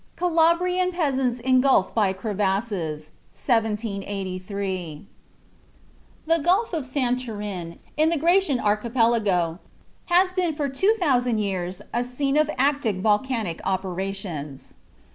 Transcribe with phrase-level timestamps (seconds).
[0.15, 5.05] CALABRIAN PEASANTS INGULFED BY CREVASSES (1783).
[6.25, 9.59] The Gulf of Santorin, in the Grecian Archipelago,
[10.05, 14.73] has been for two thousand years a scene of active volcanic operations.